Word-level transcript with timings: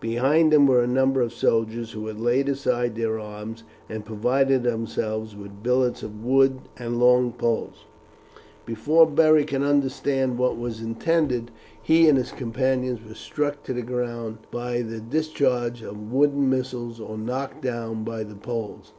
Behind 0.00 0.52
him 0.52 0.66
were 0.66 0.82
a 0.82 0.86
number 0.86 1.22
of 1.22 1.32
soldiers, 1.32 1.92
who 1.92 2.08
had 2.08 2.20
laid 2.20 2.46
aside 2.46 2.94
their 2.94 3.18
arms 3.18 3.64
and 3.88 4.04
provided 4.04 4.62
themselves 4.62 5.34
with 5.34 5.62
billets 5.62 6.02
of 6.02 6.22
wood 6.22 6.58
and 6.76 7.00
long 7.00 7.32
poles. 7.32 7.86
Before 8.66 9.06
Beric 9.06 9.46
could 9.46 9.62
understand 9.62 10.36
what 10.36 10.58
was 10.58 10.82
intended, 10.82 11.50
he 11.80 12.06
and 12.06 12.18
his 12.18 12.32
companions 12.32 13.00
were 13.02 13.14
struck 13.14 13.62
to 13.62 13.72
the 13.72 13.80
ground 13.80 14.36
by 14.50 14.82
the 14.82 15.00
discharge 15.00 15.80
of 15.80 15.94
the 15.94 16.14
wooden 16.14 16.50
missiles 16.50 17.00
or 17.00 17.16
knocked 17.16 17.62
down 17.62 18.04
by 18.04 18.24
the 18.24 18.36
poles. 18.36 18.92